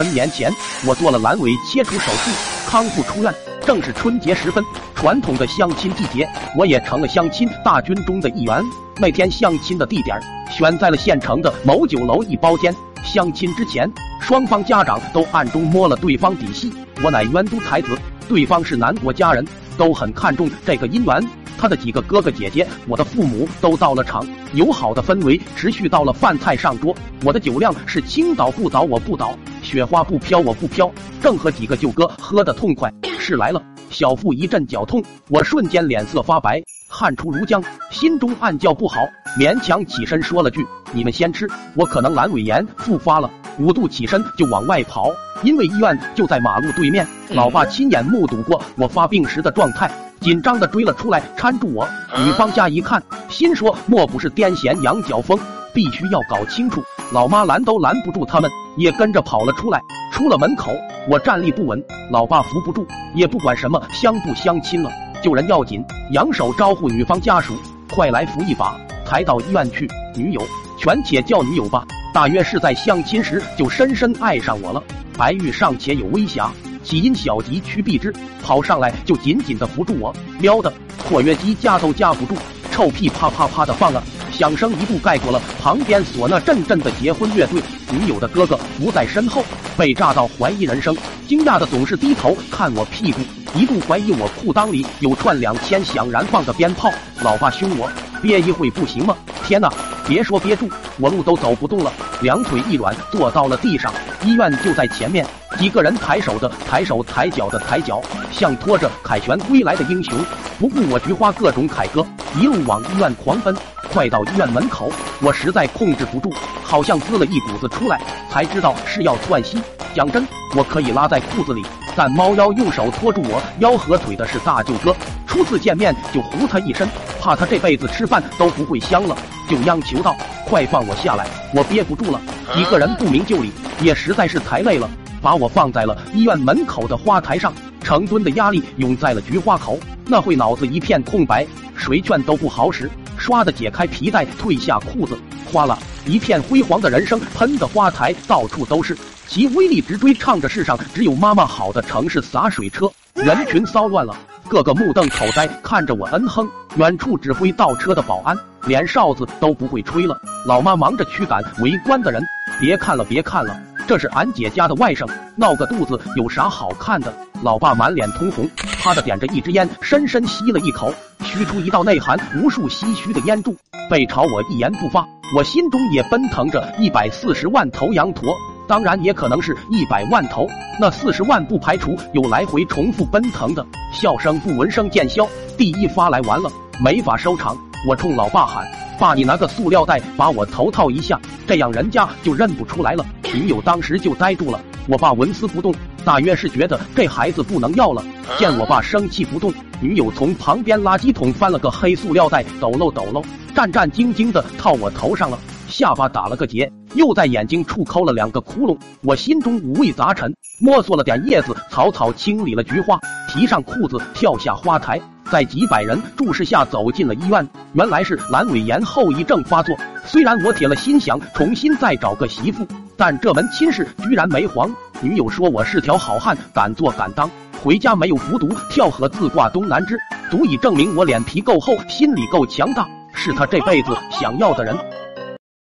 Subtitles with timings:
[0.00, 0.50] 三年前，
[0.86, 2.30] 我做了阑尾切除手术，
[2.66, 3.30] 康复出院。
[3.66, 6.26] 正是春节时分，传统的相亲季节，
[6.56, 8.64] 我也成了相亲大军中的一员。
[8.96, 10.18] 那天相亲的地点
[10.50, 12.74] 选在了县城的某酒楼一包间。
[13.04, 13.92] 相亲之前，
[14.22, 16.72] 双方家长都暗中摸了对方底细。
[17.04, 17.88] 我乃渊都才子，
[18.26, 19.46] 对方是南国家人，
[19.76, 21.30] 都很看重这个姻缘。
[21.58, 26.96] 他的几个哥哥姐姐，我的父母都到了场，友好的氛围持续到了饭菜上桌。
[27.22, 29.36] 我的酒量是青岛不倒我不倒，
[29.70, 30.90] 雪花不飘我不飘，
[31.22, 32.92] 正和几个舅哥喝得痛快。
[33.20, 38.96] 事来了，小腹一阵绞痛，我瞬间脸色发白，汗出如浆，心中暗叫不好，
[39.38, 45.12] 勉强起身说了句：“你们先吃，我可能阑尾炎复发了。”五度起身就往外跑，
[45.44, 47.06] 因为医院就在马路对面。
[47.28, 49.88] 老爸亲眼目睹过我发病时的状态。
[50.20, 51.88] 紧张的追了出来，搀住我。
[52.18, 55.38] 女方家一看，心说莫不是癫痫羊角风，
[55.72, 56.82] 必须要搞清楚。
[57.12, 59.80] 老妈拦都拦不住他们，也跟着跑了出来。
[60.10, 60.72] 出了门口，
[61.08, 64.90] 我站立不稳，老爸扶不住，也不管什么相不相亲了，
[65.22, 65.84] 救人要紧。
[66.12, 67.54] 扬手招呼女方家属，
[67.90, 69.88] 快来扶一把，抬到医院去。
[70.16, 70.42] 女友，
[70.78, 71.86] 全且叫女友吧。
[72.12, 74.82] 大约是在相亲时就深深爱上我了。
[75.16, 76.50] 白玉尚且有微瑕。
[76.82, 80.72] 起因小疾趋避之，跑上来就紧紧的扶住我，喵的
[81.06, 82.34] 括约肌夹都夹不住，
[82.72, 84.02] 臭屁啪啪啪的放了，
[84.40, 87.62] 响声一度盖过了旁边唢呐阵阵的结婚乐队。
[87.92, 89.44] 女友的哥哥扶在身后，
[89.76, 90.96] 被炸到怀疑人生，
[91.28, 93.20] 惊讶的总是低头看我屁股，
[93.54, 96.90] 一度怀疑我裤裆里有串两千响燃放的鞭炮。
[97.20, 97.86] 老爸凶我，
[98.22, 99.14] 憋一会不行吗？
[99.44, 99.70] 天哪，
[100.08, 103.92] 别说憋住，我路都走不动了，两腿一软坐到了地上。
[104.24, 105.26] 医院就在前面。
[105.58, 108.00] 几个人抬手的抬手，抬脚的抬脚，
[108.32, 110.18] 像拖着凯旋归来的英雄，
[110.58, 112.06] 不顾我菊花各种凯歌，
[112.40, 113.54] 一路往医院狂奔。
[113.92, 114.88] 快到医院门口，
[115.20, 119.60] 我实在控制不住，好像滋了一股子出来，才知道是要窜稀。
[119.92, 120.24] 讲真，
[120.56, 124.94] 我可以拉在裤子里，但猫妖用手托住我腰和腿的是大舅哥，
[125.26, 126.88] 初次见面就糊他一身，
[127.20, 129.16] 怕他这辈子吃饭都不会香了，
[129.48, 130.14] 就央求道
[130.46, 132.20] ：“快放我下来，我憋不住了。”
[132.54, 133.50] 一个人不明就里，
[133.80, 134.88] 也实在是太累了。
[135.20, 137.52] 把我放在了医院门口的花台上，
[137.82, 141.44] 成吨的压力涌在了菊花口，那会脑子一片空白，
[141.76, 142.88] 谁劝都不好使。
[143.20, 145.16] 唰的解开皮带，褪下裤子，
[145.52, 154.16] 哗啦，一片辉煌的人生喷的花台到处都是，其威力直追唱着世上只有妈妈好的城市洒水车，人群骚乱了，
[154.48, 156.48] 个个目瞪口呆看着我嗯哼。
[156.76, 160.16] 远处指挥倒车的保安连哨子都不会吹了，
[160.46, 162.22] 老妈忙着驱赶围观的人，
[162.58, 163.60] 别看了，别看了。
[163.88, 165.04] 这是俺姐家的外甥，
[165.34, 167.12] 闹个肚子有啥好看的？
[167.42, 168.48] 老爸满脸通红，
[168.78, 170.94] 啪的点着一支烟，深深吸了一口，
[171.30, 173.54] 驱出一道内含无数唏嘘的烟柱，
[173.88, 175.06] 背朝我一言不发。
[175.36, 178.36] 我心中也奔腾着一百四十万头羊驼，
[178.66, 180.48] 当然也可能是一百万头。
[180.80, 183.64] 那四十万不排除有来回重复奔腾的。
[183.92, 185.24] 笑声不闻声渐消，
[185.56, 186.50] 第一发来完了，
[186.82, 187.56] 没法收场。
[187.86, 188.66] 我冲老爸喊。
[188.98, 191.16] 爸，你拿个塑料袋把我头套一下，
[191.46, 193.06] 这样人家就认不出来了。
[193.32, 194.60] 女友当时就呆住了。
[194.88, 195.72] 我爸纹丝不动，
[196.04, 198.04] 大约是觉得这孩子不能要了。
[198.38, 203.22] 见我爸生气不动，女友从旁边垃圾桶翻了个黑塑料袋，抖搂抖搂，
[203.54, 205.38] 战战兢兢的套我头上了。
[205.68, 208.76] 下巴打了个结，又在眼睛处抠了两个窟窿。
[209.02, 215.00] 我心中五味杂陈，摸索了点叶子，草草清理了菊花，提上裤子跳下花台。
[215.30, 219.76] 在几百人注视下走进了医院，原来是阑尾炎后遗症发作。
[220.04, 224.68] 虽然我铁了心想重新再找个媳妇，但这门亲事居然没黄。
[225.02, 227.30] 女友说我是条好汉，敢做敢当，
[227.62, 229.98] 回家没有服毒，跳河自挂东南枝，
[230.30, 234.76] 足以证明我脸皮够厚，心里够强大，是他这辈子想要的人。